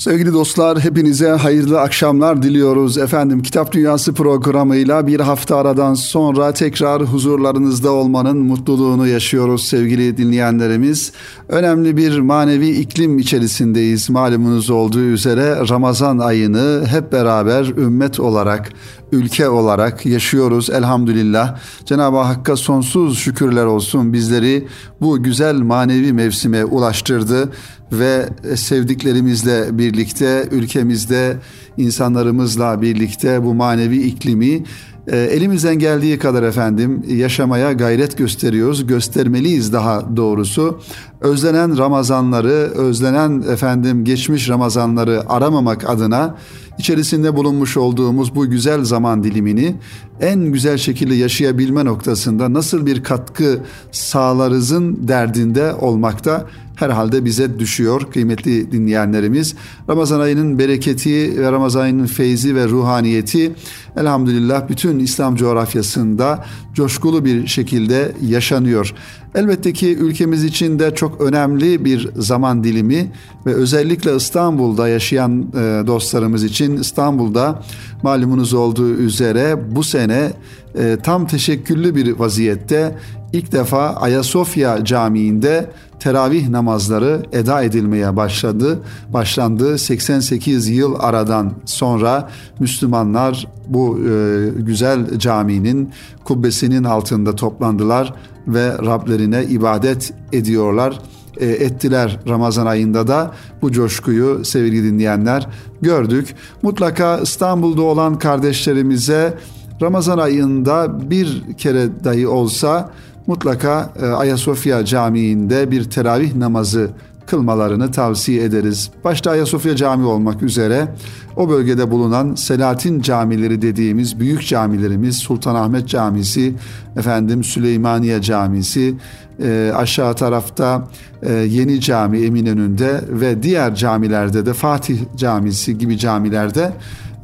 [0.00, 2.98] Sevgili dostlar hepinize hayırlı akşamlar diliyoruz.
[2.98, 11.12] Efendim Kitap Dünyası programıyla bir hafta aradan sonra tekrar huzurlarınızda olmanın mutluluğunu yaşıyoruz sevgili dinleyenlerimiz.
[11.48, 18.72] Önemli bir manevi iklim içerisindeyiz malumunuz olduğu üzere Ramazan ayını hep beraber ümmet olarak
[19.12, 21.58] ülke olarak yaşıyoruz elhamdülillah.
[21.84, 24.68] Cenab-ı Hakk'a sonsuz şükürler olsun bizleri
[25.00, 27.52] bu güzel manevi mevsime ulaştırdı
[27.92, 31.36] ve sevdiklerimizle birlikte ülkemizde
[31.76, 34.62] insanlarımızla birlikte bu manevi iklimi
[35.06, 38.86] e, elimizden geldiği kadar efendim yaşamaya gayret gösteriyoruz.
[38.86, 40.80] Göstermeliyiz daha doğrusu.
[41.20, 46.36] Özlenen Ramazanları, özlenen efendim geçmiş Ramazanları aramamak adına
[46.78, 49.74] içerisinde bulunmuş olduğumuz bu güzel zaman dilimini
[50.20, 53.60] en güzel şekilde yaşayabilme noktasında nasıl bir katkı
[53.92, 56.46] sağlarızın derdinde olmakta
[56.80, 59.54] herhalde bize düşüyor kıymetli dinleyenlerimiz.
[59.88, 63.52] Ramazan ayının bereketi ve Ramazan ayının feyzi ve ruhaniyeti
[63.96, 68.94] elhamdülillah bütün İslam coğrafyasında coşkulu bir şekilde yaşanıyor.
[69.34, 73.12] Elbette ki ülkemiz için de çok önemli bir zaman dilimi
[73.46, 77.62] ve özellikle İstanbul'da yaşayan e, dostlarımız için İstanbul'da
[78.02, 80.32] malumunuz olduğu üzere bu sene
[80.78, 82.96] e, tam teşekküllü bir vaziyette
[83.32, 85.70] ilk defa Ayasofya Camii'nde
[86.00, 88.78] teravih namazları eda edilmeye başladı.
[89.12, 92.28] Başlandı 88 yıl aradan sonra
[92.60, 95.90] Müslümanlar bu e, güzel caminin
[96.24, 98.14] kubbesinin altında toplandılar
[98.46, 100.98] ve Rablerine ibadet ediyorlar
[101.36, 105.46] e, ettiler Ramazan ayında da bu coşkuyu sevgili dinleyenler
[105.82, 106.34] gördük.
[106.62, 109.38] Mutlaka İstanbul'da olan kardeşlerimize
[109.82, 112.90] Ramazan ayında bir kere dahi olsa
[113.26, 116.90] mutlaka e, Ayasofya Camii'nde bir teravih namazı
[117.26, 118.90] kılmalarını tavsiye ederiz.
[119.04, 120.88] Başta Ayasofya Camii olmak üzere
[121.36, 126.54] o bölgede bulunan Selatin camileri dediğimiz büyük camilerimiz Sultanahmet Camisi,
[126.96, 128.94] efendim Süleymaniye Camisi,
[129.42, 130.88] e, aşağı tarafta
[131.22, 136.72] e, Yeni Cami Eminönü'nde ve diğer camilerde de Fatih Camisi gibi camilerde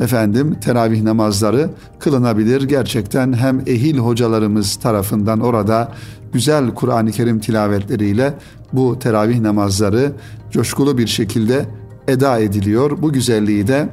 [0.01, 2.63] efendim teravih namazları kılınabilir.
[2.63, 5.93] Gerçekten hem ehil hocalarımız tarafından orada
[6.33, 8.35] güzel Kur'an-ı Kerim tilavetleriyle
[8.73, 10.13] bu teravih namazları
[10.51, 11.67] coşkulu bir şekilde
[12.09, 13.03] eda ediliyor.
[13.03, 13.89] Bu güzelliği de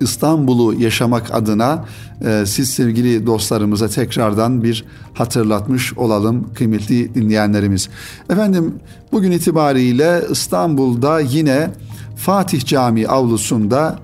[0.00, 1.84] İstanbul'u yaşamak adına
[2.24, 4.84] e, siz sevgili dostlarımıza tekrardan bir
[5.14, 7.88] hatırlatmış olalım kıymetli dinleyenlerimiz.
[8.30, 8.74] Efendim
[9.12, 11.70] bugün itibariyle İstanbul'da yine
[12.16, 13.98] Fatih Camii avlusunda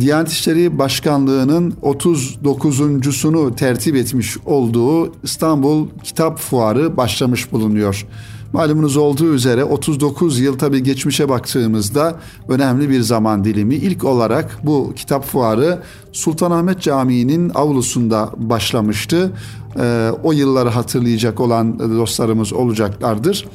[0.00, 8.06] Diyanet İşleri Başkanlığı'nın 39.sunu tertip etmiş olduğu İstanbul Kitap Fuarı başlamış bulunuyor.
[8.52, 12.16] Malumunuz olduğu üzere 39 yıl tabii geçmişe baktığımızda
[12.48, 13.74] önemli bir zaman dilimi.
[13.74, 15.82] İlk olarak bu kitap fuarı
[16.12, 19.32] Sultanahmet Camii'nin avlusunda başlamıştı.
[19.80, 23.48] Ee, o yılları hatırlayacak olan dostlarımız olacaklardır.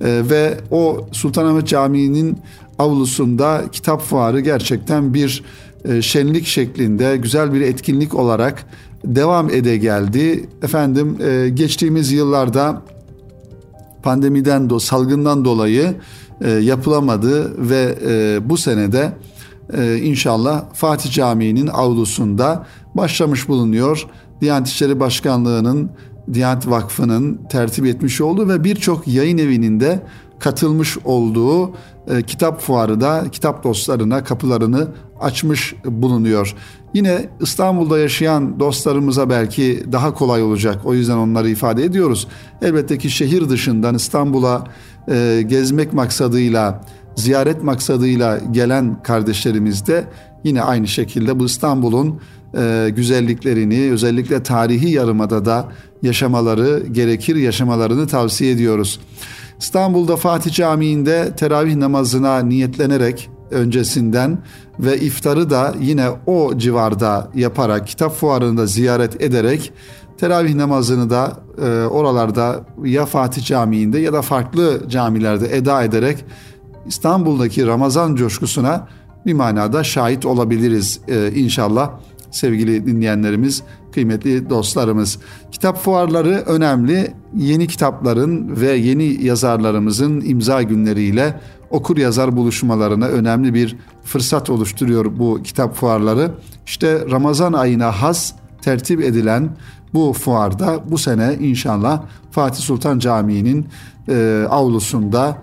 [0.00, 2.38] Ee, ve o Sultanahmet Camii'nin
[2.78, 5.69] avlusunda kitap fuarı gerçekten bir e,
[6.00, 8.66] şenlik şeklinde güzel bir etkinlik olarak
[9.04, 10.48] devam ede geldi.
[10.62, 12.82] Efendim e, geçtiğimiz yıllarda
[14.02, 15.94] pandemiden do salgından dolayı
[16.40, 17.94] e, yapılamadı ve
[18.48, 19.12] bu senede
[20.02, 24.06] inşallah Fatih Camii'nin avlusunda başlamış bulunuyor.
[24.40, 25.90] Diyanet İşleri Başkanlığı'nın
[26.32, 30.02] Diyanet Vakfı'nın tertip etmiş olduğu ve birçok yayın evinin de
[30.38, 31.70] katılmış olduğu
[32.08, 34.88] e, kitap fuarı da kitap dostlarına kapılarını
[35.20, 36.54] açmış bulunuyor.
[36.94, 40.80] Yine İstanbul'da yaşayan dostlarımıza belki daha kolay olacak.
[40.84, 42.28] O yüzden onları ifade ediyoruz.
[42.62, 44.64] Elbette ki şehir dışından İstanbul'a
[45.10, 46.80] e, gezmek maksadıyla,
[47.16, 50.04] ziyaret maksadıyla gelen kardeşlerimiz de
[50.44, 52.20] yine aynı şekilde bu İstanbul'un
[52.56, 55.68] e, güzelliklerini özellikle tarihi yarımada da
[56.02, 59.00] yaşamaları gerekir, yaşamalarını tavsiye ediyoruz.
[59.60, 64.38] İstanbul'da Fatih Camii'nde teravih namazına niyetlenerek öncesinden
[64.78, 69.72] ve iftarı da yine o civarda yaparak kitap fuarında ziyaret ederek
[70.18, 71.32] teravih namazını da
[71.62, 76.24] e, oralarda ya Fatih Camii'nde ya da farklı camilerde eda ederek
[76.86, 78.88] İstanbul'daki Ramazan coşkusuna
[79.26, 81.90] bir manada şahit olabiliriz e, inşallah
[82.30, 83.62] sevgili dinleyenlerimiz,
[83.92, 85.18] kıymetli dostlarımız.
[85.52, 87.14] Kitap fuarları önemli.
[87.36, 95.42] Yeni kitapların ve yeni yazarlarımızın imza günleriyle okur yazar buluşmalarına önemli bir fırsat oluşturuyor bu
[95.44, 96.30] kitap fuarları.
[96.66, 98.32] İşte Ramazan ayına has
[98.62, 99.50] tertip edilen
[99.94, 103.66] bu fuarda bu sene inşallah Fatih Sultan Camii'nin
[104.08, 105.38] e, avlusunda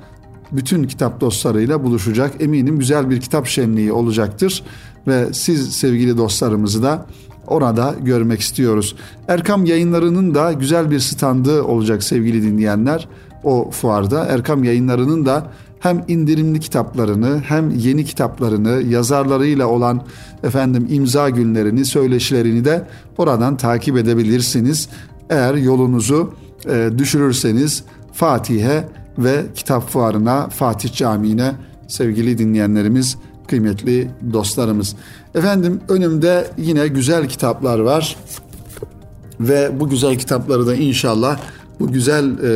[0.52, 2.42] bütün kitap dostlarıyla buluşacak.
[2.42, 4.64] Eminim güzel bir kitap şenliği olacaktır
[5.08, 7.06] ve siz sevgili dostlarımızı da
[7.48, 8.96] orada görmek istiyoruz.
[9.28, 13.08] Erkam yayınlarının da güzel bir standı olacak sevgili dinleyenler
[13.44, 14.26] o fuarda.
[14.26, 20.02] Erkam yayınlarının da hem indirimli kitaplarını hem yeni kitaplarını yazarlarıyla olan
[20.44, 22.88] efendim imza günlerini söyleşilerini de
[23.18, 24.90] oradan takip edebilirsiniz.
[25.30, 26.34] Eğer yolunuzu
[26.70, 27.84] e, düşürürseniz
[28.14, 31.56] Fatih'e ve kitap fuarına Fatih Camii'ne
[31.88, 34.96] sevgili dinleyenlerimiz kıymetli dostlarımız.
[35.36, 38.16] Efendim önümde yine güzel kitaplar var
[39.40, 41.40] ve bu güzel kitapları da inşallah
[41.80, 42.50] bu güzel e,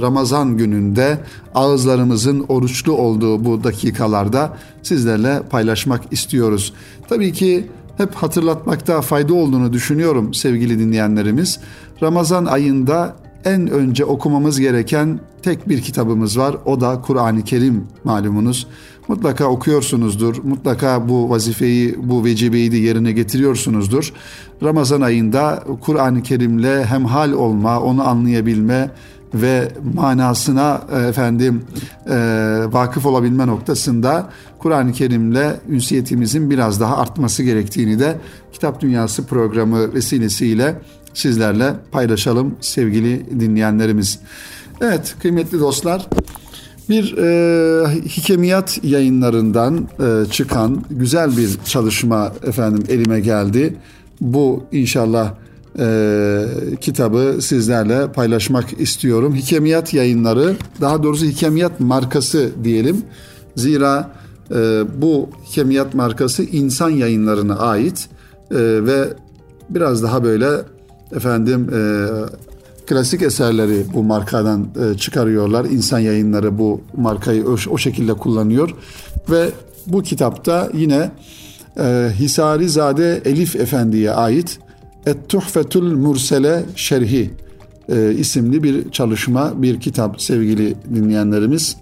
[0.00, 1.18] Ramazan gününde
[1.54, 6.72] ağızlarımızın oruçlu olduğu bu dakikalarda sizlerle paylaşmak istiyoruz.
[7.08, 7.66] Tabii ki
[7.96, 11.60] hep hatırlatmakta fayda olduğunu düşünüyorum sevgili dinleyenlerimiz.
[12.02, 16.56] Ramazan ayında en önce okumamız gereken tek bir kitabımız var.
[16.64, 18.66] O da Kur'an-ı Kerim malumunuz.
[19.08, 20.44] Mutlaka okuyorsunuzdur.
[20.44, 24.12] Mutlaka bu vazifeyi, bu vecibeyi de yerine getiriyorsunuzdur.
[24.62, 28.90] Ramazan ayında Kur'an-ı Kerim'le hemhal olma, onu anlayabilme
[29.34, 31.62] ve manasına e, efendim
[32.06, 32.16] e,
[32.66, 38.18] vakıf olabilme noktasında Kur'an-ı Kerim'le ünsiyetimizin biraz daha artması gerektiğini de
[38.52, 40.80] Kitap Dünyası programı vesilesiyle
[41.14, 44.18] sizlerle paylaşalım sevgili dinleyenlerimiz.
[44.80, 46.08] Evet kıymetli dostlar
[46.88, 53.76] bir e, hikemiyat yayınlarından e, çıkan güzel bir çalışma efendim elime geldi.
[54.20, 55.34] Bu inşallah
[55.78, 56.44] e,
[56.80, 59.34] kitabı sizlerle paylaşmak istiyorum.
[59.34, 63.02] Hikemiyat yayınları daha doğrusu hikemiyat markası diyelim.
[63.56, 64.10] Zira
[64.50, 68.08] e, bu hikemiyat markası insan yayınlarına ait
[68.50, 69.08] e, ve
[69.70, 70.48] biraz daha böyle
[71.16, 71.80] efendim e,
[72.86, 75.64] klasik eserleri bu markadan e, çıkarıyorlar.
[75.64, 78.70] İnsan yayınları bu markayı o, şekilde kullanıyor
[79.30, 79.50] ve
[79.86, 81.10] bu kitapta yine
[81.78, 84.58] e, Hisarizade Elif Efendi'ye ait
[85.06, 87.30] Et-Tuhfetul Mursele Şerhi
[87.88, 91.76] e, isimli bir çalışma, bir kitap sevgili dinleyenlerimiz.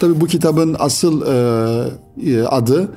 [0.00, 1.22] Tabi bu kitabın asıl
[2.26, 2.88] e adı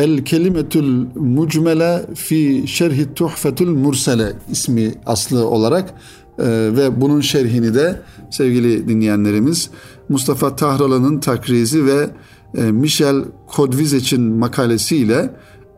[0.00, 5.94] El Kelimetül Mucmele fi Şerhi Tuhfetul Mursele ismi aslı olarak
[6.38, 9.70] e, ve bunun şerhini de sevgili dinleyenlerimiz
[10.08, 12.10] Mustafa Tahralı'nın takrizi ve
[12.54, 15.30] e, Michel Kodvizec'in makalesiyle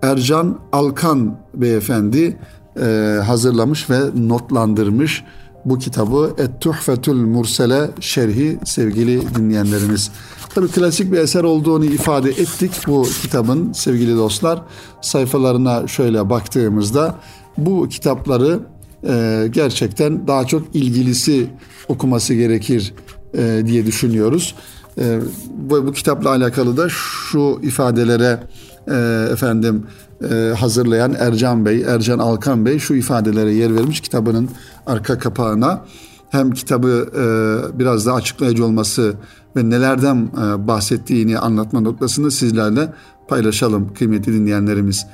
[0.03, 2.39] Ercan Alkan beyefendi
[2.81, 5.25] e, hazırlamış ve notlandırmış
[5.65, 10.11] bu kitabı Et-Tuhfetül Mursele şerhi sevgili dinleyenlerimiz.
[10.55, 14.63] Tabi klasik bir eser olduğunu ifade ettik bu kitabın sevgili dostlar.
[15.01, 17.19] Sayfalarına şöyle baktığımızda
[17.59, 18.61] bu kitapları
[19.09, 21.51] e, gerçekten daha çok ilgilisi
[21.89, 22.95] okuması gerekir
[23.35, 24.55] e, diye düşünüyoruz.
[24.99, 25.21] E,
[25.55, 28.43] bu, bu kitapla alakalı da şu ifadelere
[28.91, 29.87] e, efendim
[30.31, 34.49] e, hazırlayan Ercan Bey, Ercan Alkan Bey şu ifadelere yer vermiş kitabının
[34.87, 35.85] arka kapağına.
[36.31, 39.15] Hem kitabı e, biraz daha açıklayıcı olması
[39.57, 42.93] ve nelerden e, bahsettiğini anlatma noktasında sizlerle
[43.29, 45.07] paylaşalım kıymetli dinleyenlerimiz.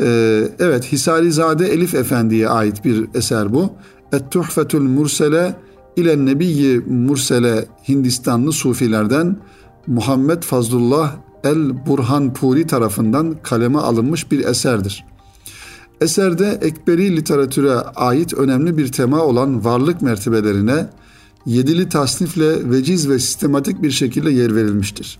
[0.00, 3.72] E, evet Hisarizade Elif Efendi'ye ait bir eser bu.
[4.12, 5.54] Et-Tuhfetül Mursele
[5.96, 9.36] ile Nebiyyi Mursele Hindistanlı Sufilerden
[9.86, 11.12] Muhammed Fazlullah
[11.44, 15.04] El Burhanpuri tarafından kaleme alınmış bir eserdir.
[16.00, 20.86] Eserde ekberi literatüre ait önemli bir tema olan varlık mertebelerine
[21.48, 25.18] yedili tasnifle veciz ve sistematik bir şekilde yer verilmiştir.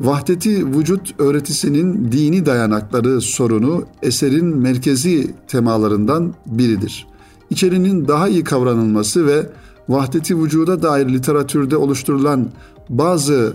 [0.00, 7.06] Vahdeti vücut öğretisinin dini dayanakları sorunu eserin merkezi temalarından biridir.
[7.50, 9.46] İçerinin daha iyi kavranılması ve
[9.88, 12.48] vahdeti vücuda dair literatürde oluşturulan
[12.88, 13.52] bazı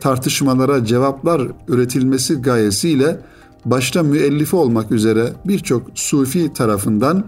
[0.00, 3.20] tartışmalara cevaplar üretilmesi gayesiyle
[3.64, 7.24] başta müellifi olmak üzere birçok sufi tarafından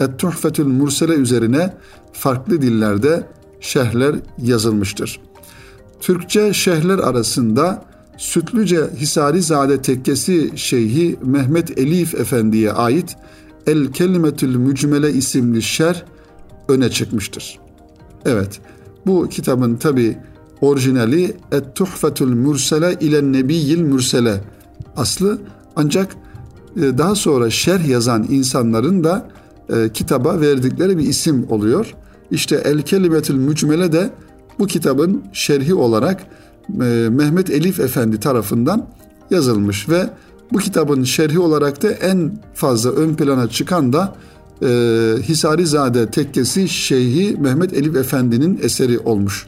[0.00, 1.74] Et-Tuhfetül Mursele üzerine
[2.12, 3.26] farklı dillerde
[3.60, 5.20] şerhler yazılmıştır.
[6.00, 7.84] Türkçe şerhler arasında
[8.18, 13.16] Sütlüce Hisarizade Tekkesi Şeyhi Mehmet Elif Efendi'ye ait
[13.66, 16.04] El Kelimetül Mücmele isimli şer
[16.68, 17.58] öne çıkmıştır.
[18.24, 18.60] Evet,
[19.06, 20.18] bu kitabın tabi
[20.60, 24.40] orijinali Et-Tuhfetül Mürsele ile Nebiyil Mürsele
[24.96, 25.38] aslı
[25.76, 26.16] ancak
[26.76, 29.28] e, daha sonra şerh yazan insanların da
[29.68, 31.94] e, kitaba verdikleri bir isim oluyor.
[32.30, 34.10] İşte El Kelimetül Mücmele de
[34.58, 36.26] bu kitabın şerhi olarak
[36.68, 38.86] e, Mehmet Elif Efendi tarafından
[39.30, 40.10] yazılmış ve
[40.52, 44.14] bu kitabın şerhi olarak da en fazla ön plana çıkan da
[44.62, 44.68] e,
[45.22, 49.46] Hisarizade Tekkesi Şeyhi Mehmet Elif Efendi'nin eseri olmuş.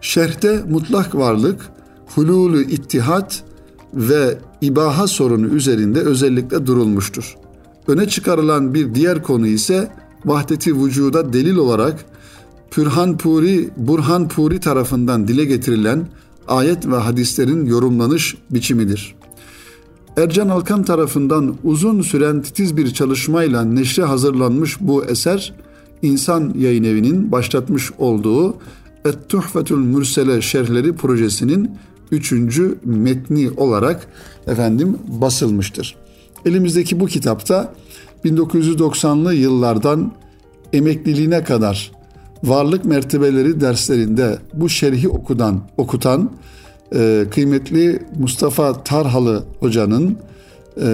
[0.00, 1.68] Şerhte mutlak varlık,
[2.06, 3.42] hululü ittihat
[3.94, 7.36] ve ibaha sorunu üzerinde özellikle durulmuştur.
[7.86, 9.88] Öne çıkarılan bir diğer konu ise
[10.24, 12.04] vahdeti vücuda delil olarak
[12.70, 16.08] Pürhan Puri, Burhan Puri tarafından dile getirilen
[16.48, 19.14] ayet ve hadislerin yorumlanış biçimidir.
[20.16, 25.54] Ercan Alkan tarafından uzun süren titiz bir çalışmayla neşre hazırlanmış bu eser,
[26.02, 28.56] İnsan Yayın Evi'nin başlatmış olduğu
[29.04, 31.70] Et-Tuhfetül Mürsele Şerhleri projesinin
[32.10, 34.06] üçüncü metni olarak
[34.46, 35.96] efendim basılmıştır.
[36.46, 37.74] Elimizdeki bu kitapta
[38.24, 40.12] 1990'lı yıllardan
[40.72, 41.92] emekliliğine kadar
[42.44, 46.30] varlık mertebeleri derslerinde bu şerhi okudan okutan
[46.94, 50.18] e, kıymetli Mustafa Tarhalı hocanın
[50.82, 50.88] e,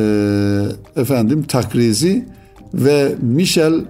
[0.97, 2.27] efendim takrizi
[2.75, 3.85] ve Michel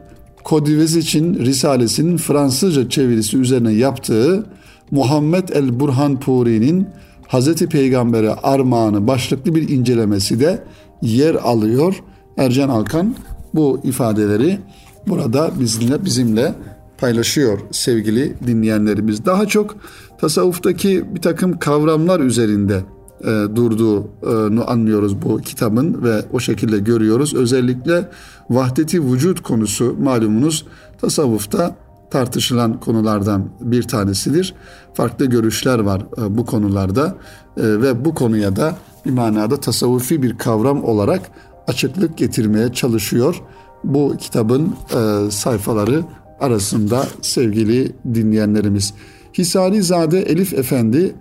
[0.44, 4.46] Kodivez Risalesinin Fransızca çevirisi üzerine yaptığı
[4.90, 6.88] Muhammed el Burhan Puri'nin
[7.26, 10.62] Hazreti Peygamber'e armağanı başlıklı bir incelemesi de
[11.02, 12.02] yer alıyor.
[12.36, 13.14] Ercan Alkan
[13.54, 14.60] bu ifadeleri
[15.06, 16.54] burada bizimle bizimle
[16.98, 19.26] paylaşıyor sevgili dinleyenlerimiz.
[19.26, 19.76] Daha çok
[20.20, 22.82] tasavvuftaki bir takım kavramlar üzerinde
[23.20, 27.34] e, durduğunu anlıyoruz bu kitabın ve o şekilde görüyoruz.
[27.34, 28.08] Özellikle
[28.50, 30.66] vahdeti vücut konusu malumunuz
[31.00, 31.76] tasavvufta
[32.10, 34.54] tartışılan konulardan bir tanesidir.
[34.94, 37.16] Farklı görüşler var e, bu konularda
[37.56, 38.76] e, ve bu konuya da
[39.06, 41.20] bir manada tasavvufi bir kavram olarak
[41.68, 43.42] açıklık getirmeye çalışıyor.
[43.84, 46.04] Bu kitabın e, sayfaları
[46.40, 48.94] arasında sevgili dinleyenlerimiz.
[49.38, 51.14] Hisarizade Elif Efendi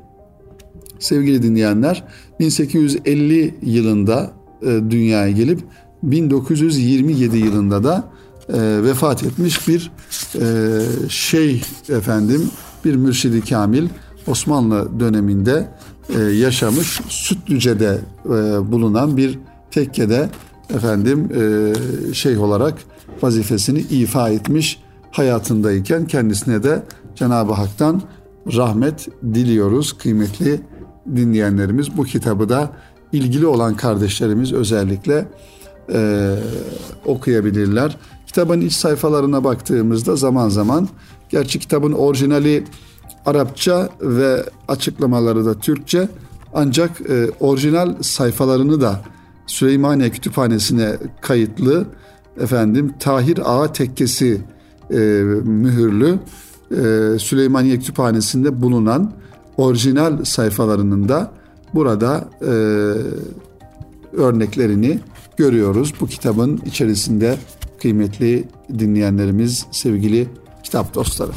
[0.99, 2.03] sevgili dinleyenler
[2.39, 4.31] 1850 yılında
[4.89, 5.59] dünyaya gelip
[6.03, 8.11] 1927 yılında da
[8.49, 9.91] e, vefat etmiş bir
[10.35, 12.49] e, şey efendim
[12.85, 13.87] bir mürşidi kamil
[14.27, 15.67] Osmanlı döneminde
[16.15, 18.29] e, yaşamış Sütlüce'de e,
[18.71, 19.39] bulunan bir
[19.71, 20.29] tekkede
[20.75, 22.73] efendim e, şey olarak
[23.21, 24.79] vazifesini ifa etmiş
[25.11, 26.83] hayatındayken kendisine de
[27.15, 28.01] Cenab-ı Hak'tan
[28.55, 30.61] rahmet diliyoruz kıymetli
[31.15, 31.97] dinleyenlerimiz.
[31.97, 32.71] Bu kitabı da
[33.11, 35.27] ilgili olan kardeşlerimiz özellikle
[35.93, 36.33] e,
[37.05, 37.97] okuyabilirler.
[38.27, 40.87] Kitabın iç sayfalarına baktığımızda zaman zaman
[41.29, 42.63] gerçi kitabın orijinali
[43.25, 46.09] Arapça ve açıklamaları da Türkçe
[46.53, 49.01] ancak e, orijinal sayfalarını da
[49.47, 51.85] Süleymaniye Kütüphanesi'ne kayıtlı
[52.39, 54.41] efendim Tahir Ağa Tekkesi
[54.91, 54.97] e,
[55.43, 56.19] mühürlü
[56.71, 59.13] e, Süleymaniye Kütüphanesi'nde bulunan
[59.57, 61.31] orijinal sayfalarının da
[61.73, 62.51] burada e,
[64.17, 64.99] örneklerini
[65.37, 65.93] görüyoruz.
[66.01, 67.37] Bu kitabın içerisinde
[67.81, 68.47] kıymetli
[68.79, 70.27] dinleyenlerimiz, sevgili
[70.63, 71.31] kitap dostları.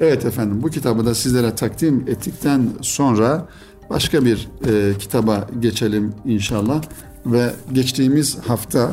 [0.00, 3.48] Evet efendim bu kitabı da sizlere takdim ettikten sonra
[3.90, 6.82] başka bir e, kitaba geçelim inşallah.
[7.26, 8.90] Ve geçtiğimiz hafta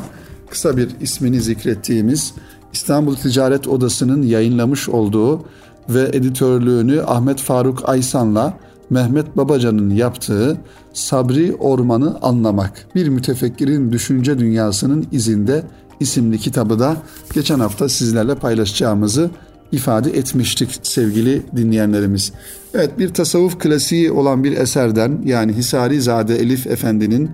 [0.50, 2.34] kısa bir ismini zikrettiğimiz
[2.72, 5.44] İstanbul Ticaret Odası'nın yayınlamış olduğu
[5.88, 8.58] ve editörlüğünü Ahmet Faruk Aysan'la
[8.90, 10.56] Mehmet Babacan'ın yaptığı
[10.92, 15.62] Sabri Orman'ı Anlamak, bir mütefekkirin düşünce dünyasının izinde
[16.00, 16.96] isimli kitabı da
[17.34, 19.30] geçen hafta sizlerle paylaşacağımızı
[19.72, 22.32] ifade etmiştik sevgili dinleyenlerimiz.
[22.74, 27.30] Evet bir tasavvuf klasiği olan bir eserden yani Hisari Zade Elif Efendi'nin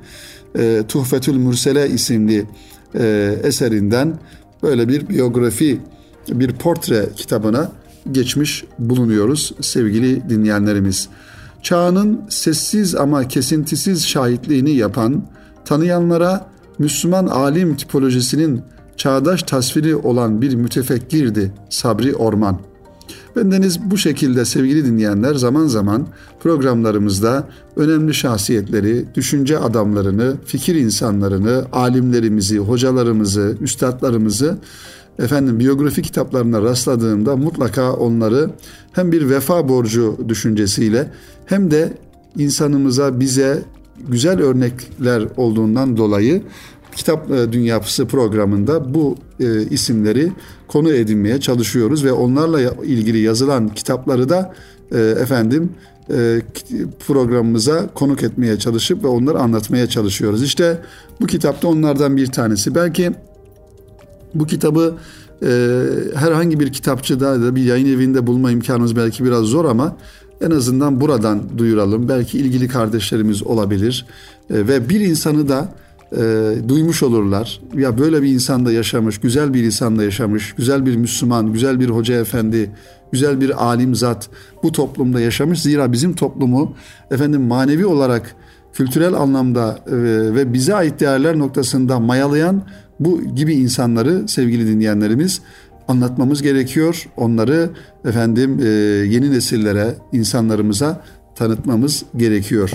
[0.58, 2.46] e, Tuhfetül Mürsele isimli
[2.94, 4.18] e, eserinden
[4.62, 5.80] böyle bir biyografi,
[6.28, 7.72] bir portre kitabına
[8.12, 11.08] geçmiş bulunuyoruz sevgili dinleyenlerimiz.
[11.62, 15.22] Çağının sessiz ama kesintisiz şahitliğini yapan,
[15.64, 16.46] tanıyanlara
[16.78, 18.62] Müslüman alim tipolojisinin
[18.96, 22.69] çağdaş tasviri olan bir mütefekkirdi Sabri Orman.
[23.36, 26.06] Bendeniz bu şekilde sevgili dinleyenler zaman zaman
[26.42, 34.58] programlarımızda önemli şahsiyetleri, düşünce adamlarını, fikir insanlarını, alimlerimizi, hocalarımızı, üstadlarımızı
[35.18, 38.50] efendim biyografi kitaplarına rastladığımda mutlaka onları
[38.92, 41.10] hem bir vefa borcu düşüncesiyle
[41.46, 41.98] hem de
[42.36, 43.62] insanımıza bize
[44.08, 46.42] güzel örnekler olduğundan dolayı
[47.00, 50.32] Kitap e, Dünyası programında bu e, isimleri
[50.68, 54.54] konu edinmeye çalışıyoruz ve onlarla ilgili yazılan kitapları da
[54.92, 55.72] e, efendim
[57.06, 60.42] programımıza konuk etmeye çalışıp ve onları anlatmaya çalışıyoruz.
[60.42, 60.78] İşte
[61.20, 62.74] bu kitapta onlardan bir tanesi.
[62.74, 63.10] Belki
[64.34, 64.94] bu kitabı
[65.42, 65.48] e,
[66.14, 69.96] herhangi bir kitapçıda da bir yayın evinde bulma imkanımız belki biraz zor ama
[70.40, 72.08] en azından buradan duyuralım.
[72.08, 74.06] Belki ilgili kardeşlerimiz olabilir.
[74.50, 75.68] E, ve bir insanı da
[76.16, 77.60] e, duymuş olurlar.
[77.74, 82.20] Ya böyle bir insanda yaşamış, güzel bir insanda yaşamış, güzel bir Müslüman, güzel bir hoca
[82.20, 82.70] efendi,
[83.12, 84.28] güzel bir alim zat
[84.62, 85.62] bu toplumda yaşamış.
[85.62, 86.74] Zira bizim toplumu
[87.10, 88.36] efendim manevi olarak
[88.72, 89.94] kültürel anlamda e,
[90.34, 92.62] ve bize ait değerler noktasında mayalayan
[93.00, 95.40] bu gibi insanları sevgili dinleyenlerimiz
[95.88, 97.08] anlatmamız gerekiyor.
[97.16, 97.70] Onları
[98.04, 98.68] efendim e,
[99.08, 102.70] yeni nesillere, insanlarımıza tanıtmamız gerekiyor.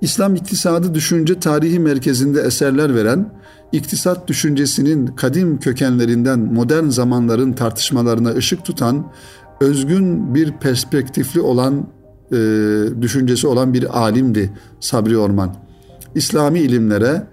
[0.00, 3.32] İslam iktisadı düşünce tarihi merkezinde eserler veren,
[3.72, 9.12] iktisat düşüncesinin kadim kökenlerinden modern zamanların tartışmalarına ışık tutan,
[9.60, 11.86] özgün bir perspektifli olan
[12.32, 12.36] e,
[13.00, 15.56] düşüncesi olan bir alimdi Sabri Orman.
[16.14, 17.26] İslami ilimlere,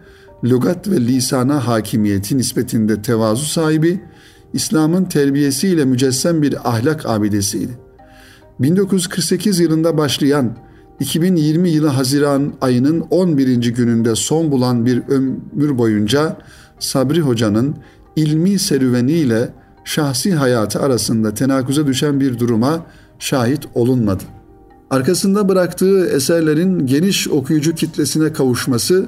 [0.43, 4.01] lügat ve lisana hakimiyeti nispetinde tevazu sahibi,
[4.53, 7.71] İslam'ın terbiyesiyle mücessem bir ahlak abidesiydi.
[8.59, 10.57] 1948 yılında başlayan
[10.99, 13.55] 2020 yılı Haziran ayının 11.
[13.55, 16.37] gününde son bulan bir ömür boyunca
[16.79, 17.75] Sabri Hoca'nın
[18.15, 19.49] ilmi serüveniyle
[19.85, 22.85] şahsi hayatı arasında tenakuza düşen bir duruma
[23.19, 24.23] şahit olunmadı.
[24.89, 29.05] Arkasında bıraktığı eserlerin geniş okuyucu kitlesine kavuşması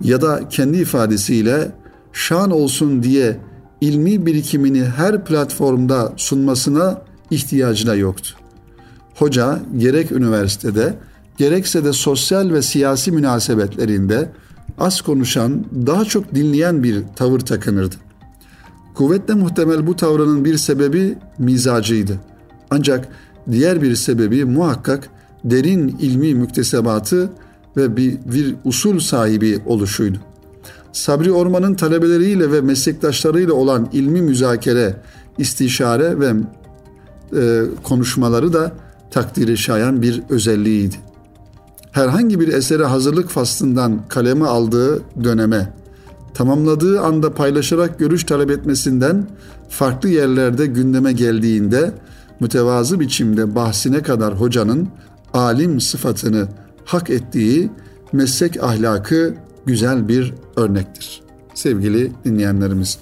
[0.00, 1.72] ya da kendi ifadesiyle
[2.12, 3.36] şan olsun diye
[3.80, 8.34] ilmi birikimini her platformda sunmasına ihtiyacına yoktu.
[9.14, 10.94] Hoca gerek üniversitede
[11.36, 14.30] gerekse de sosyal ve siyasi münasebetlerinde
[14.78, 17.94] az konuşan, daha çok dinleyen bir tavır takınırdı.
[18.94, 22.20] Kuvvetle muhtemel bu tavrının bir sebebi mizacıydı.
[22.70, 23.08] Ancak
[23.50, 25.08] diğer bir sebebi muhakkak
[25.44, 27.30] derin ilmi müktesebatı
[27.76, 30.18] ve bir, bir usul sahibi oluşuydu.
[30.92, 34.96] Sabri Orman'ın talebeleriyle ve meslektaşlarıyla olan ilmi müzakere,
[35.38, 36.32] istişare ve
[37.36, 38.72] e, konuşmaları da
[39.10, 40.96] takdiri şayan bir özelliğiydi
[41.94, 45.72] herhangi bir esere hazırlık faslından kaleme aldığı döneme,
[46.34, 49.26] tamamladığı anda paylaşarak görüş talep etmesinden
[49.68, 51.92] farklı yerlerde gündeme geldiğinde
[52.40, 54.88] mütevazı biçimde bahsine kadar hocanın
[55.34, 56.48] alim sıfatını
[56.84, 57.70] hak ettiği
[58.12, 59.34] meslek ahlakı
[59.66, 61.22] güzel bir örnektir.
[61.54, 62.98] Sevgili dinleyenlerimiz.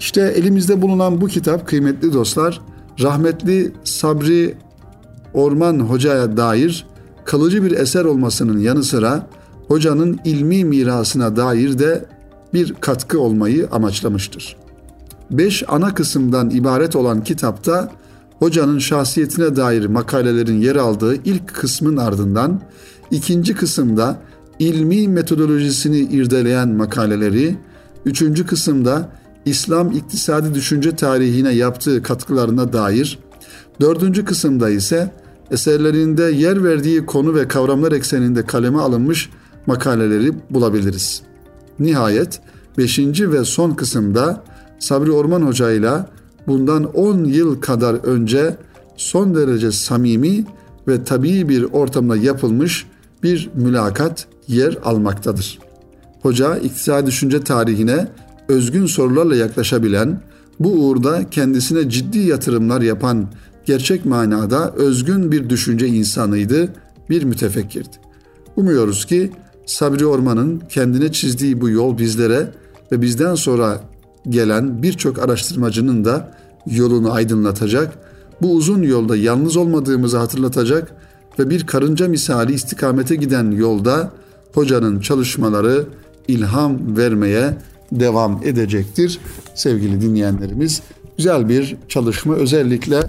[0.00, 2.60] İşte elimizde bulunan bu kitap kıymetli dostlar
[3.00, 4.54] rahmetli Sabri
[5.34, 6.86] Orman Hoca'ya dair
[7.26, 9.26] kalıcı bir eser olmasının yanı sıra
[9.68, 12.04] hocanın ilmi mirasına dair de
[12.54, 14.56] bir katkı olmayı amaçlamıştır.
[15.30, 17.92] Beş ana kısımdan ibaret olan kitapta
[18.38, 22.60] hocanın şahsiyetine dair makalelerin yer aldığı ilk kısmın ardından
[23.10, 24.18] ikinci kısımda
[24.58, 27.56] ilmi metodolojisini irdeleyen makaleleri,
[28.04, 29.08] üçüncü kısımda
[29.44, 33.18] İslam iktisadi düşünce tarihine yaptığı katkılarına dair,
[33.80, 35.12] dördüncü kısımda ise
[35.50, 39.30] eserlerinde yer verdiği konu ve kavramlar ekseninde kaleme alınmış
[39.66, 41.22] makaleleri bulabiliriz.
[41.78, 42.40] Nihayet
[42.78, 42.98] 5.
[43.20, 44.42] ve son kısımda
[44.78, 45.92] Sabri Orman Hoca ile
[46.46, 48.56] bundan 10 yıl kadar önce
[48.96, 50.44] son derece samimi
[50.88, 52.86] ve tabii bir ortamda yapılmış
[53.22, 55.58] bir mülakat yer almaktadır.
[56.22, 58.08] Hoca iktisadi düşünce tarihine
[58.48, 60.20] özgün sorularla yaklaşabilen,
[60.60, 63.28] bu uğurda kendisine ciddi yatırımlar yapan
[63.66, 66.68] gerçek manada özgün bir düşünce insanıydı,
[67.10, 67.96] bir mütefekkirdi.
[68.56, 69.30] Umuyoruz ki
[69.66, 72.52] Sabri Orman'ın kendine çizdiği bu yol bizlere
[72.92, 73.80] ve bizden sonra
[74.28, 76.34] gelen birçok araştırmacının da
[76.66, 77.98] yolunu aydınlatacak,
[78.42, 80.92] bu uzun yolda yalnız olmadığımızı hatırlatacak
[81.38, 84.12] ve bir karınca misali istikamete giden yolda
[84.54, 85.86] hocanın çalışmaları
[86.28, 87.56] ilham vermeye
[87.92, 89.18] devam edecektir.
[89.54, 90.82] Sevgili dinleyenlerimiz
[91.16, 93.02] güzel bir çalışma özellikle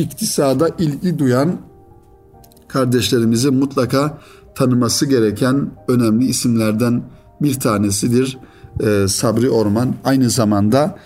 [0.00, 1.56] iktisada ilgi duyan
[2.68, 4.18] kardeşlerimizin mutlaka
[4.54, 7.02] tanıması gereken önemli isimlerden
[7.42, 8.38] bir tanesidir
[8.80, 9.94] ee, Sabri Orman.
[10.04, 10.98] Aynı zamanda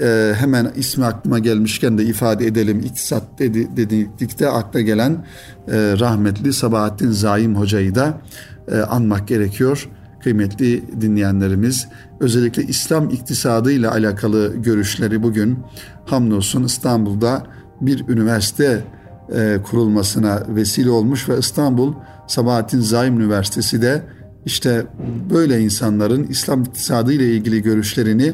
[0.00, 2.80] e, hemen ismi aklıma gelmişken de ifade edelim.
[2.80, 5.12] İktisat dedi, dedikte akla gelen
[5.68, 8.20] e, rahmetli Sabahattin Zaim Hoca'yı da
[8.68, 9.88] e, anmak gerekiyor.
[10.22, 11.88] Kıymetli dinleyenlerimiz
[12.20, 15.58] özellikle İslam iktisadı ile alakalı görüşleri bugün
[16.06, 17.46] hamdolsun İstanbul'da
[17.80, 18.84] bir üniversite
[19.34, 21.94] e, kurulmasına vesile olmuş ve İstanbul
[22.26, 24.02] Sabahattin Zaim Üniversitesi de
[24.46, 24.86] işte
[25.30, 28.32] böyle insanların İslam iktisadı ile ilgili görüşlerini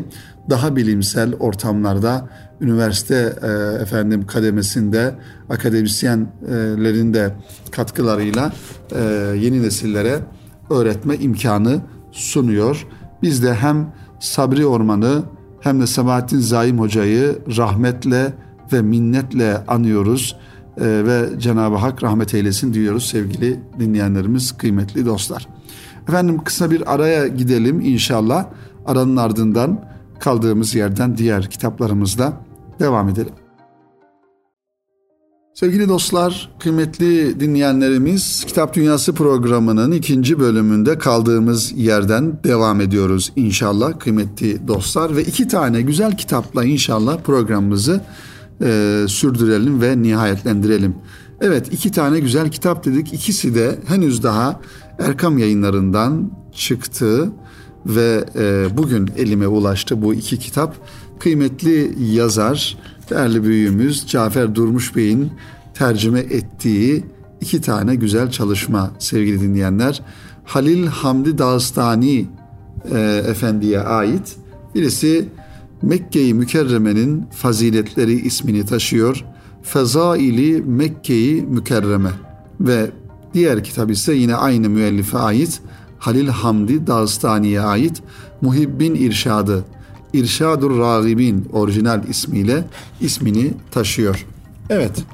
[0.50, 2.28] daha bilimsel ortamlarda
[2.60, 5.14] üniversite e, efendim kademesinde
[5.50, 7.34] akademisyenlerin de
[7.70, 8.52] katkılarıyla
[8.92, 9.02] e,
[9.38, 10.18] yeni nesillere
[10.70, 11.80] öğretme imkanı
[12.12, 12.86] sunuyor.
[13.22, 15.22] Biz de hem Sabri Orman'ı
[15.60, 18.32] hem de Sabahattin Zaim Hoca'yı rahmetle
[18.72, 20.36] ve minnetle anıyoruz.
[20.76, 25.48] e, ve Cenab-ı Hak rahmet eylesin diyoruz sevgili dinleyenlerimiz, kıymetli dostlar.
[26.08, 28.46] Efendim kısa bir araya gidelim inşallah.
[28.86, 29.84] Aranın ardından
[30.20, 32.32] kaldığımız yerden diğer kitaplarımızda
[32.80, 33.32] devam edelim.
[35.54, 44.68] Sevgili dostlar, kıymetli dinleyenlerimiz, Kitap Dünyası programının ikinci bölümünde kaldığımız yerden devam ediyoruz inşallah kıymetli
[44.68, 45.16] dostlar.
[45.16, 48.00] Ve iki tane güzel kitapla inşallah programımızı
[48.62, 50.94] e, sürdürelim ve nihayetlendirelim.
[51.40, 53.12] Evet iki tane güzel kitap dedik.
[53.12, 54.60] İkisi de henüz daha
[54.98, 57.32] Erkam yayınlarından çıktı
[57.86, 60.76] ve e, bugün elime ulaştı bu iki kitap.
[61.18, 62.78] Kıymetli yazar,
[63.10, 65.32] değerli büyüğümüz Cafer Durmuş Bey'in
[65.74, 67.04] tercüme ettiği
[67.40, 70.02] iki tane güzel çalışma sevgili dinleyenler.
[70.44, 72.26] Halil Hamdi Dağıstani
[72.92, 74.36] e, Efendi'ye ait.
[74.74, 75.28] Birisi
[75.82, 79.24] Mekke-i Mükerreme'nin faziletleri ismini taşıyor.
[79.62, 82.10] Fezaili Mekke-i Mükerreme
[82.60, 82.90] ve
[83.34, 85.60] diğer kitap ise yine aynı müellife ait
[85.98, 88.02] Halil Hamdi Dağıstani'ye ait
[88.40, 89.64] Muhibbin İrşadı
[90.12, 92.64] İrşadur Ragibin orijinal ismiyle
[93.00, 94.26] ismini taşıyor.
[94.70, 95.04] Evet.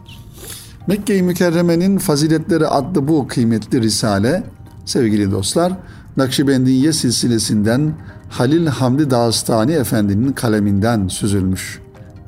[0.87, 4.45] Mekke-i Mükerreme'nin Faziletleri adlı bu kıymetli risale
[4.85, 5.73] sevgili dostlar
[6.17, 7.95] Nakşibendiye silsilesinden
[8.31, 11.81] Halil Hamdi Dağıstani Efendi'nin kaleminden süzülmüş.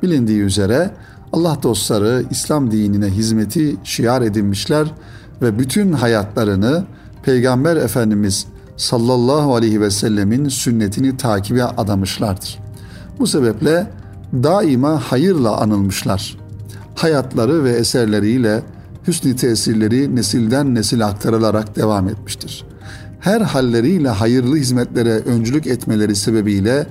[0.02, 0.90] Bilindiği üzere
[1.32, 4.88] Allah dostları İslam dinine hizmeti şiar edinmişler
[5.42, 6.84] ve bütün hayatlarını
[7.22, 12.58] Peygamber Efendimiz sallallahu aleyhi ve sellemin sünnetini takibe adamışlardır.
[13.18, 13.90] Bu sebeple
[14.32, 16.38] daima hayırla anılmışlar.
[16.94, 18.62] Hayatları ve eserleriyle
[19.06, 22.64] hüsnü tesirleri nesilden nesil aktarılarak devam etmiştir.
[23.20, 26.86] Her halleriyle hayırlı hizmetlere öncülük etmeleri sebebiyle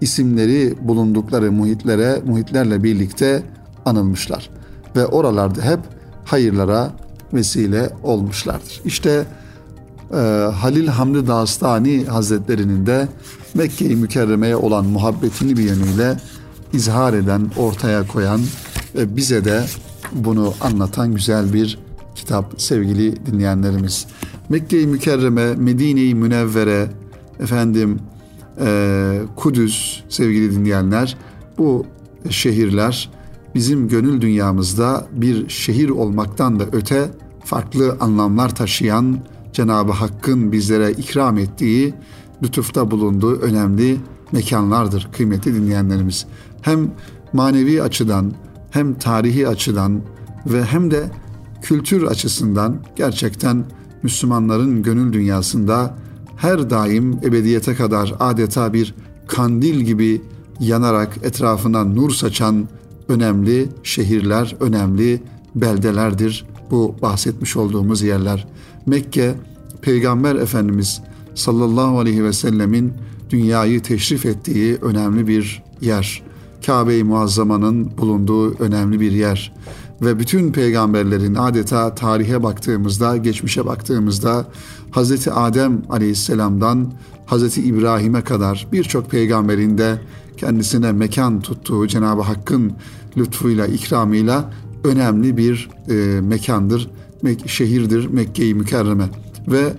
[0.00, 3.42] isimleri bulundukları muhitlere, muhitlerle birlikte
[3.84, 4.50] anılmışlar
[4.96, 5.80] ve oralarda hep
[6.24, 6.92] hayırlara
[7.32, 8.80] vesile olmuşlardır.
[8.84, 9.24] İşte
[10.12, 10.16] e,
[10.54, 13.08] Halil Hamdi Dağıstani Hazretlerinin de
[13.54, 16.16] Mekke-i Mükerreme'ye olan muhabbetini bir yönüyle
[16.72, 18.40] izhar eden, ortaya koyan
[18.94, 19.64] ve bize de
[20.12, 21.78] bunu anlatan güzel bir
[22.14, 24.06] kitap sevgili dinleyenlerimiz.
[24.48, 26.90] Mekke-i Mükerreme, Medine-i Münevvere,
[27.40, 27.98] efendim
[28.60, 31.16] e, Kudüs sevgili dinleyenler
[31.58, 31.86] bu
[32.30, 33.10] şehirler
[33.54, 37.10] bizim gönül dünyamızda bir şehir olmaktan da öte
[37.44, 39.18] farklı anlamlar taşıyan
[39.52, 41.94] Cenab-ı Hakk'ın bizlere ikram ettiği,
[42.42, 43.96] lütufta bulunduğu önemli
[44.32, 46.26] mekanlardır kıymetli dinleyenlerimiz.
[46.62, 46.90] Hem
[47.32, 48.32] manevi açıdan
[48.70, 50.00] hem tarihi açıdan
[50.46, 51.10] ve hem de
[51.62, 53.64] kültür açısından gerçekten
[54.02, 55.94] Müslümanların gönül dünyasında
[56.36, 58.94] her daim ebediyete kadar adeta bir
[59.26, 60.22] kandil gibi
[60.60, 62.68] yanarak etrafından nur saçan
[63.08, 65.22] önemli şehirler, önemli
[65.54, 68.46] beldelerdir bu bahsetmiş olduğumuz yerler.
[68.86, 69.34] Mekke,
[69.82, 71.00] Peygamber Efendimiz
[71.34, 72.92] sallallahu aleyhi ve sellemin
[73.30, 76.22] dünyayı teşrif ettiği önemli bir yer.
[76.66, 79.52] Kabe-i Muazzama'nın bulunduğu önemli bir yer.
[80.02, 84.46] Ve bütün peygamberlerin adeta tarihe baktığımızda, geçmişe baktığımızda
[84.92, 85.28] Hz.
[85.28, 86.92] Adem aleyhisselamdan
[87.26, 87.58] Hz.
[87.58, 89.98] İbrahim'e kadar birçok peygamberin de
[90.36, 92.72] kendisine mekan tuttuğu Cenab-ı Hakk'ın
[93.16, 94.52] lütfuyla, ikramıyla
[94.84, 96.90] önemli bir e, mekandır,
[97.22, 99.08] mek- şehirdir Mekke-i Mükerreme.
[99.48, 99.72] Ve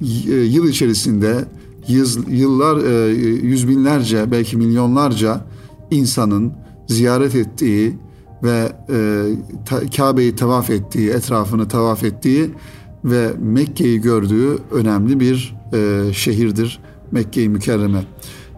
[0.00, 1.44] e, yıl içerisinde
[1.88, 3.08] yüz, yıllar, e,
[3.42, 5.44] yüz binlerce belki milyonlarca
[5.90, 6.52] insanın
[6.86, 7.98] ziyaret ettiği
[8.42, 12.50] ve e, Kabe'yi tavaf ettiği, etrafını tavaf ettiği
[13.04, 16.80] ve Mekke'yi gördüğü önemli bir e, şehirdir
[17.12, 18.04] Mekke-i Mükerreme.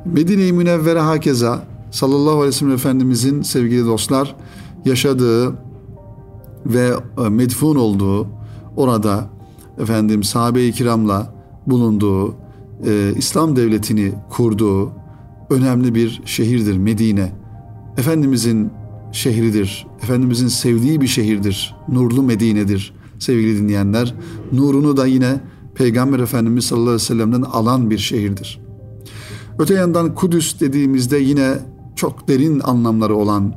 [0.05, 4.37] Medine-i Münevvere hakeza sallallahu aleyhi ve sellem Efendimizin sevgili dostlar
[4.85, 5.55] yaşadığı
[6.67, 6.93] ve
[7.25, 8.27] e, medfun olduğu
[8.77, 9.31] orada
[9.79, 11.35] efendim sahabe-i kiramla
[11.67, 12.35] bulunduğu
[12.87, 14.93] e, İslam devletini kurduğu
[15.51, 17.33] önemli bir şehirdir Medine.
[17.97, 18.71] Efendimizin
[19.13, 19.87] şehridir.
[20.03, 21.75] Efendimizin sevdiği bir şehirdir.
[21.89, 24.15] Nurlu Medine'dir sevgili dinleyenler.
[24.53, 25.41] Nurunu da yine
[25.75, 28.61] Peygamber Efendimiz sallallahu aleyhi ve sellem'den alan bir şehirdir.
[29.59, 31.59] Öte yandan Kudüs dediğimizde yine
[31.97, 33.55] çok derin anlamları olan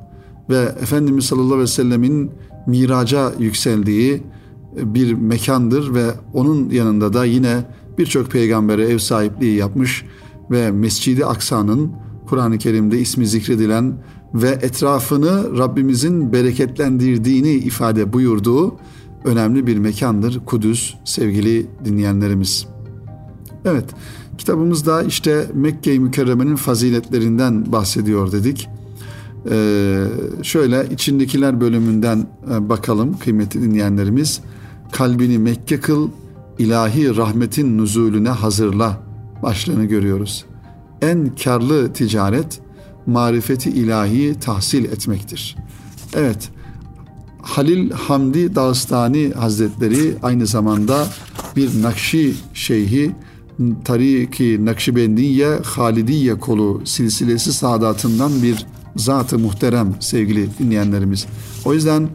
[0.49, 2.31] ve Efendimiz sallallahu aleyhi ve sellemin
[2.67, 4.23] miraca yükseldiği
[4.75, 7.63] bir mekandır ve onun yanında da yine
[7.97, 10.05] birçok peygambere ev sahipliği yapmış
[10.51, 11.91] ve Mescidi Aksa'nın
[12.27, 13.93] Kur'an-ı Kerim'de ismi zikredilen
[14.33, 18.75] ve etrafını Rabbimizin bereketlendirdiğini ifade buyurduğu
[19.25, 22.67] önemli bir mekandır Kudüs sevgili dinleyenlerimiz.
[23.65, 23.85] Evet
[24.37, 28.69] kitabımızda işte Mekke-i Mükerreme'nin faziletlerinden bahsediyor dedik.
[29.51, 30.05] Ee,
[30.43, 34.41] şöyle içindekiler bölümünden e, bakalım kıymetli dinleyenlerimiz.
[34.91, 36.09] Kalbini Mekke kıl,
[36.59, 38.99] ilahi rahmetin nuzulüne hazırla
[39.43, 40.45] başlığını görüyoruz.
[41.01, 42.59] En karlı ticaret
[43.05, 45.55] marifeti ilahi tahsil etmektir.
[46.13, 46.49] Evet,
[47.41, 51.07] Halil Hamdi Dağıstani Hazretleri aynı zamanda
[51.55, 53.11] bir Nakşi şeyhi
[53.85, 61.25] Tariki Nakşibendiye Halidiye kolu silsilesi saadatından bir zatı muhterem sevgili dinleyenlerimiz.
[61.65, 62.09] O yüzden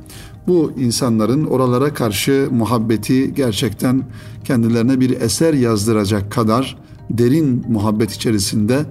[0.46, 4.02] bu insanların oralara karşı muhabbeti gerçekten
[4.44, 6.78] kendilerine bir eser yazdıracak kadar
[7.10, 8.86] derin muhabbet içerisinde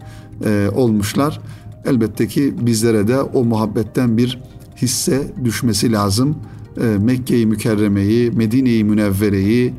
[0.46, 1.42] e, olmuşlar.
[1.88, 4.40] Elbette ki bizlere de o muhabbetten bir
[4.76, 6.36] hisse düşmesi lazım.
[6.82, 9.74] E, Mekke-i Mükerreme'yi, Medine-i Münevvere'yi,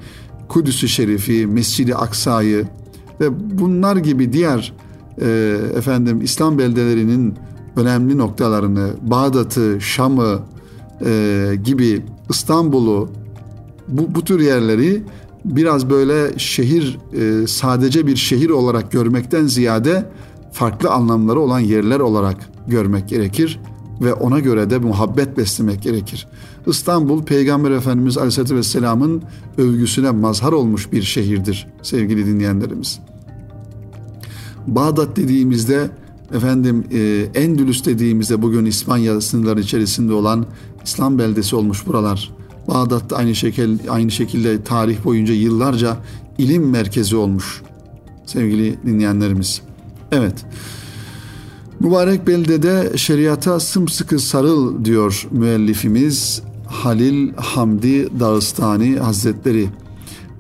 [0.49, 2.65] Kudüs-ü Şerif'i, Mescid-i Aksa'yı
[3.21, 4.75] ve bunlar gibi diğer
[5.21, 7.35] e, efendim İslam beldelerinin
[7.77, 10.43] önemli noktalarını, Bağdat'ı, Şam'ı
[11.07, 13.11] e, gibi İstanbul'u
[13.89, 15.03] bu, bu tür yerleri
[15.45, 20.05] biraz böyle şehir e, sadece bir şehir olarak görmekten ziyade
[20.53, 23.61] farklı anlamları olan yerler olarak görmek gerekir
[24.01, 26.27] ve ona göre de muhabbet beslemek gerekir.
[26.67, 29.23] İstanbul Peygamber Efendimiz Aleyhisselatü Vesselam'ın
[29.59, 33.01] övgüsüne mazhar olmuş bir şehirdir sevgili dinleyenlerimiz.
[34.67, 35.91] Bağdat dediğimizde
[36.35, 40.47] efendim e, Endülüs dediğimizde bugün İspanya sınırları içerisinde olan
[40.85, 42.31] İslam beldesi olmuş buralar.
[42.69, 45.97] Bağdat da aynı şekilde aynı şekilde tarih boyunca yıllarca
[46.39, 47.63] ilim merkezi olmuş
[48.27, 49.68] sevgili dinleyenlerimiz.
[50.13, 50.45] Evet.
[51.81, 59.69] Mübarek beldede şeriata sımsıkı sarıl diyor müellifimiz Halil Hamdi Dağıstani Hazretleri.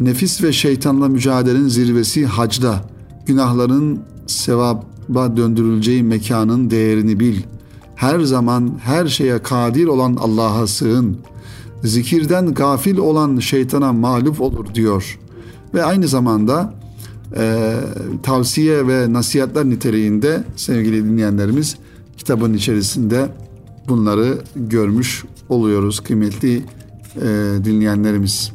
[0.01, 2.85] Nefis ve şeytanla mücadelenin zirvesi hacda.
[3.27, 7.43] Günahların sevaba döndürüleceği mekanın değerini bil.
[7.95, 11.17] Her zaman her şeye kadir olan Allah'a sığın.
[11.85, 15.19] Zikirden gafil olan şeytana mağlup olur diyor.
[15.75, 16.75] Ve aynı zamanda
[17.37, 17.75] e,
[18.23, 21.77] tavsiye ve nasihatler niteliğinde sevgili dinleyenlerimiz
[22.17, 23.29] kitabın içerisinde
[23.89, 26.63] bunları görmüş oluyoruz kıymetli e,
[27.65, 28.53] dinleyenlerimiz.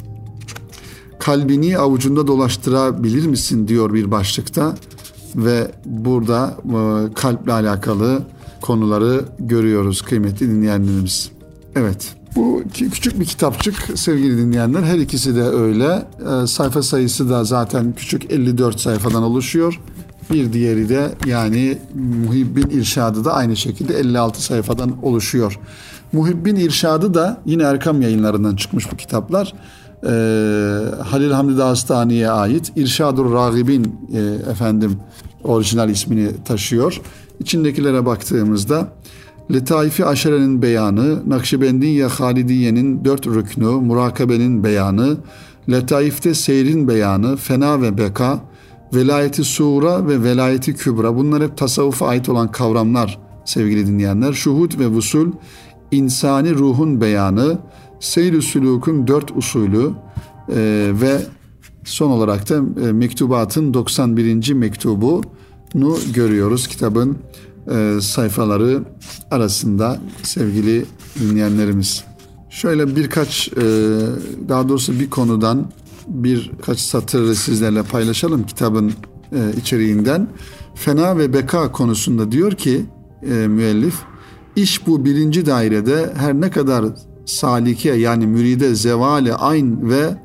[1.20, 4.76] Kalbini avucunda dolaştırabilir misin diyor bir başlıkta
[5.36, 8.24] ve burada e, kalple alakalı
[8.62, 11.32] konuları görüyoruz kıymetli dinleyenlerimiz.
[11.76, 12.16] Evet.
[12.36, 14.84] Bu küçük bir kitapçık sevgili dinleyenler.
[14.84, 16.06] Her ikisi de öyle.
[16.43, 19.80] E, sayfa sayısı da zaten küçük 54 sayfadan oluşuyor.
[20.32, 21.78] Bir diğeri de yani
[22.26, 25.60] Muhibbin İrşadı da aynı şekilde 56 sayfadan oluşuyor.
[26.12, 29.54] Muhibbin İrşadı da yine Erkam yayınlarından çıkmış bu kitaplar.
[30.04, 30.08] Ee,
[31.04, 34.19] Halil Hamdi Dağıstani'ye ait İrşadur Ragibin e,
[34.52, 34.98] efendim
[35.43, 37.02] orijinal ismini taşıyor.
[37.39, 38.88] İçindekilere baktığımızda
[39.54, 45.18] Letaifi Aşere'nin beyanı, Nakşibendiye Halidiye'nin dört rüknü, Murakabe'nin beyanı,
[45.72, 48.39] Letaif'te seyrin beyanı, fena ve beka,
[48.94, 54.34] velayeti suğra ve velayeti kübra bunlar hep tasavvufa ait olan kavramlar sevgili dinleyenler.
[54.34, 55.32] Şuhud ve vusul,
[55.92, 57.58] insani ruhun beyanı,
[58.00, 59.89] seyr-i dört usulü
[60.50, 61.18] e, ve
[61.84, 64.54] son olarak da e, mektubatın 91.
[64.54, 67.18] mektubunu görüyoruz kitabın
[67.71, 68.84] e, sayfaları
[69.32, 70.86] arasında sevgili
[71.19, 72.04] dinleyenlerimiz.
[72.49, 73.62] Şöyle birkaç e,
[74.49, 75.71] daha doğrusu bir konudan
[76.08, 78.93] birkaç satırı sizlerle paylaşalım kitabın
[79.32, 80.28] e, içeriğinden.
[80.76, 82.86] Fena ve beka konusunda diyor ki
[83.47, 83.95] müellif,
[84.56, 86.86] iş bu birinci dairede her ne kadar
[87.26, 90.17] salike yani müride zevali ayn ve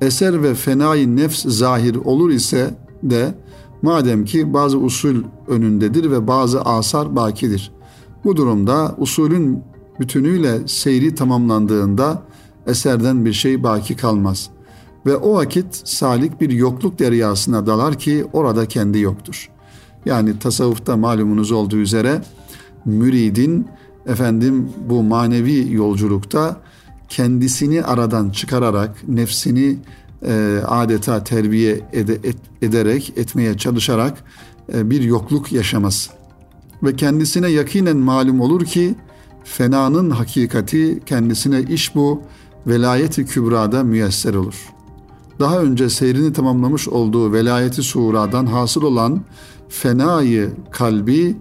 [0.00, 3.34] eser ve fenai nefs zahir olur ise de
[3.82, 7.72] madem ki bazı usul önündedir ve bazı asar bakidir.
[8.24, 9.62] Bu durumda usulün
[10.00, 12.22] bütünüyle seyri tamamlandığında
[12.66, 14.50] eserden bir şey baki kalmaz.
[15.06, 19.50] Ve o vakit salik bir yokluk deryasına dalar ki orada kendi yoktur.
[20.06, 22.22] Yani tasavvufta malumunuz olduğu üzere
[22.84, 23.66] müridin
[24.06, 26.56] efendim bu manevi yolculukta
[27.08, 29.78] kendisini aradan çıkararak nefsini
[30.26, 34.24] e, adeta terbiye ede, et, ederek etmeye çalışarak
[34.74, 36.10] e, bir yokluk yaşaması
[36.82, 38.94] ve kendisine yakinen malum olur ki
[39.44, 42.22] fenanın hakikati kendisine iş bu
[42.66, 44.72] velayeti kübrada müyesser olur.
[45.40, 49.20] Daha önce seyrini tamamlamış olduğu velayeti suğradan hasıl olan
[49.68, 51.36] fenayı kalbi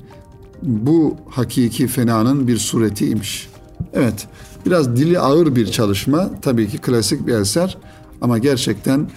[0.61, 3.49] bu hakiki fenanın bir suretiymiş.
[3.93, 4.27] Evet,
[4.65, 7.77] biraz dili ağır bir çalışma, tabii ki klasik bir eser
[8.21, 9.07] ama gerçekten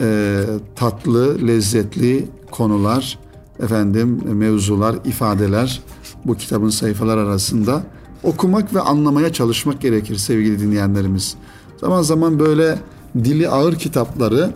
[0.00, 0.44] e,
[0.76, 3.18] tatlı, lezzetli konular,
[3.62, 5.82] efendim mevzular, ifadeler
[6.24, 7.82] bu kitabın sayfalar arasında.
[8.22, 11.36] Okumak ve anlamaya çalışmak gerekir sevgili dinleyenlerimiz.
[11.80, 12.78] Zaman zaman böyle
[13.14, 14.50] dili ağır kitapları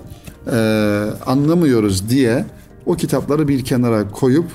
[0.52, 0.56] e,
[1.26, 2.46] anlamıyoruz diye
[2.86, 4.46] o kitapları bir kenara koyup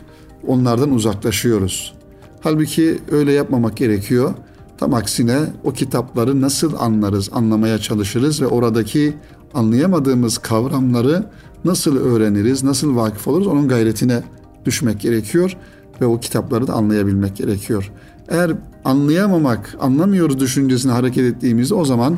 [0.48, 1.94] onlardan uzaklaşıyoruz.
[2.42, 4.34] Halbuki öyle yapmamak gerekiyor.
[4.78, 9.14] Tam aksine o kitapları nasıl anlarız, anlamaya çalışırız ve oradaki
[9.54, 11.24] anlayamadığımız kavramları
[11.66, 14.24] nasıl öğreniriz, nasıl vakıf oluruz onun gayretine
[14.66, 15.58] düşmek gerekiyor
[16.02, 17.92] ve o kitapları da anlayabilmek gerekiyor.
[18.28, 18.52] Eğer
[18.86, 22.18] anlayamamak, anlamıyoruz düşüncesine hareket ettiğimizde o zaman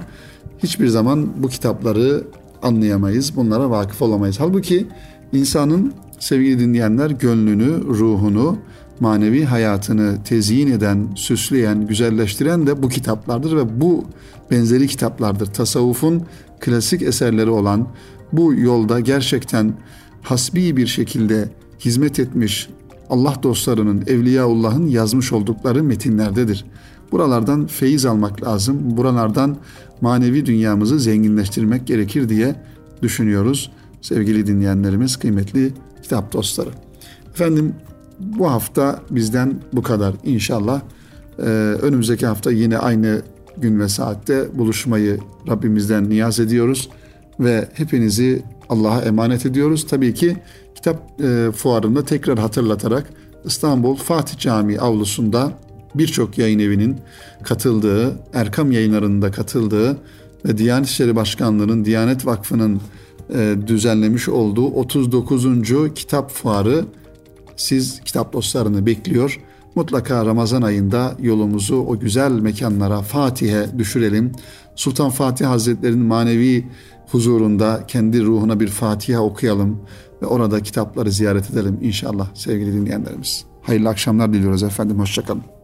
[0.64, 2.24] hiçbir zaman bu kitapları
[2.62, 4.40] anlayamayız, bunlara vakıf olamayız.
[4.40, 4.88] Halbuki
[5.34, 8.58] insanın sevgili dinleyenler gönlünü, ruhunu,
[9.00, 14.06] manevi hayatını tezyin eden, süsleyen, güzelleştiren de bu kitaplardır ve bu
[14.52, 15.46] benzeri kitaplardır.
[15.46, 16.24] Tasavvufun
[16.60, 17.88] klasik eserleri olan
[18.34, 19.74] bu yolda gerçekten
[20.22, 22.70] hasbi bir şekilde hizmet etmiş
[23.10, 26.66] Allah dostlarının, Evliyaullah'ın yazmış oldukları metinlerdedir.
[27.12, 28.98] Buralardan feyiz almak lazım.
[28.98, 29.58] Buralardan
[30.02, 32.56] manevi dünyamızı zenginleştirmek gerekir diye
[33.02, 33.72] düşünüyoruz.
[34.02, 36.70] Sevgili dinleyenlerimiz, kıymetli kitap dostları.
[37.34, 37.74] Efendim
[38.20, 40.82] bu hafta bizden bu kadar inşallah.
[41.40, 41.44] Ee,
[41.82, 43.22] önümüzdeki hafta yine aynı
[43.62, 46.90] gün ve saatte buluşmayı Rabbimizden niyaz ediyoruz
[47.40, 49.88] ve hepinizi Allah'a emanet ediyoruz.
[49.90, 50.38] Tabii ki
[50.76, 53.10] kitap e, fuarında tekrar hatırlatarak
[53.46, 55.52] İstanbul Fatih Camii avlusunda
[55.96, 56.98] birçok yayın evinin
[57.44, 59.98] katıldığı, Erkam yayınlarında katıldığı
[60.46, 62.82] ve Diyanet İşleri Başkanlığı'nın, Diyanet Vakfı'nın
[63.34, 65.46] e, düzenlemiş olduğu 39.
[65.96, 66.86] kitap fuarı
[67.56, 69.40] siz kitap dostlarını bekliyor.
[69.80, 74.32] Mutlaka Ramazan ayında yolumuzu o güzel mekanlara Fatih'e düşürelim.
[74.76, 76.68] Sultan Fatih Hazretleri'nin manevi
[77.12, 79.82] huzurunda kendi ruhuna bir Fatiha okuyalım
[80.22, 83.46] ve orada kitapları ziyaret edelim inşallah sevgili dinleyenlerimiz.
[83.62, 85.00] Hayırlı akşamlar diliyoruz efendim.
[85.00, 85.59] Hoşçakalın.